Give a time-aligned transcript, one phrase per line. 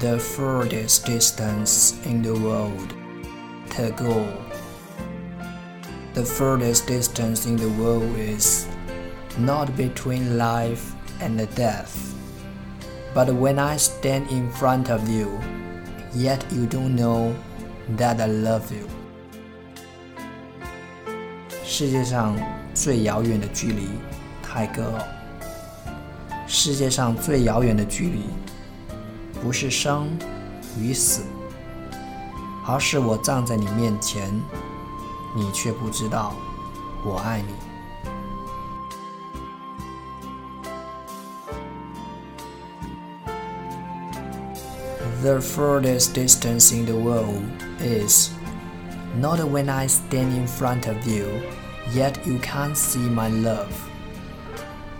[0.00, 2.94] The furthest distance in the world.
[3.70, 4.32] Tagore.
[6.14, 8.66] The furthest distance in the world is
[9.38, 12.14] not between life and death,
[13.14, 15.38] but when I stand in front of you,
[16.14, 17.34] yet you don't know
[17.96, 18.88] that I love you.
[21.62, 22.34] 世界上
[22.72, 23.88] 最遥远的距离，
[24.42, 25.04] 泰戈尔。
[26.46, 28.22] 世界上最遥远的距离，
[29.42, 30.08] 不是生
[30.78, 31.22] 与死，
[32.66, 34.30] 而是我站在你面前，
[35.36, 36.34] 你却不知道
[37.04, 37.54] 我爱你。
[45.22, 47.42] The furthest distance in the world
[47.80, 48.30] is
[49.18, 51.26] not when I stand in front of you,
[51.92, 53.72] yet you can't see my love,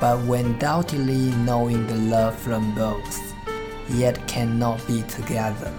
[0.01, 3.21] but when doubtingly knowing the love from both,
[3.91, 5.71] yet cannot be together.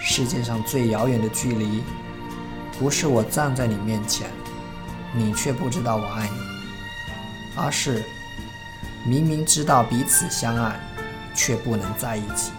[0.00, 1.82] 世界上最遥远的距离，
[2.78, 4.28] 不是我站在你面前，
[5.14, 6.38] 你却不知道我爱你，
[7.56, 8.02] 而是
[9.04, 10.78] 明明知道彼此相爱，
[11.34, 12.52] 却不能在一起。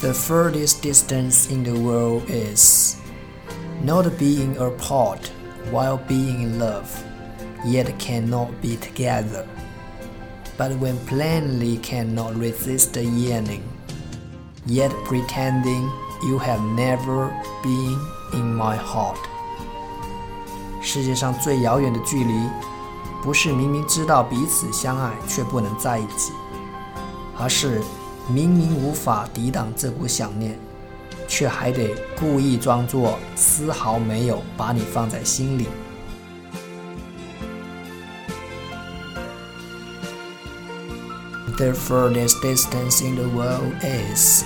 [0.00, 2.96] The furthest distance in the world is
[3.82, 5.30] not being apart
[5.72, 6.84] while being in love,
[7.64, 9.46] yet cannot be together,
[10.59, 13.63] But when plainly cannot resist the yearning,
[14.65, 15.89] yet pretending
[16.21, 17.31] you have never
[17.63, 17.97] been
[18.33, 19.15] in my heart.
[20.81, 22.33] 世界上最遥远的距离，
[23.23, 26.33] 不是明明知道彼此相爱却不能在一起，
[27.37, 27.81] 而是
[28.27, 30.59] 明明无法抵挡这股想念，
[31.25, 35.67] 却还得故意装作丝毫没有把你放在心里。
[41.58, 44.44] The furthest distance in the world is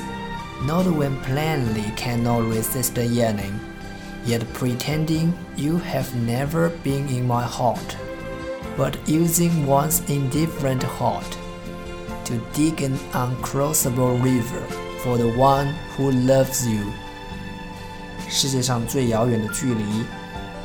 [0.66, 3.58] not when plainly cannot resist the yearning,
[4.26, 7.96] yet pretending you have never been in my heart,
[8.76, 11.38] but using one's indifferent heart
[12.24, 14.62] to dig an uncrossable river
[15.02, 16.84] for the one who loves you。
[18.28, 19.84] 世界上最遥远的距离，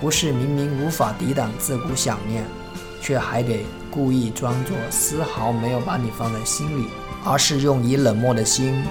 [0.02, 2.44] 不是明明无法抵挡这股想念，
[3.02, 6.87] 却还得 故意装作丝毫没有把你放在心里，
[7.25, 8.83] 而是用以冷漠的心，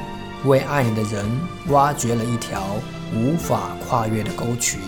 [0.45, 1.25] 为爱你的人
[1.69, 2.61] 挖掘了一条
[3.13, 4.79] 无法跨越的沟渠。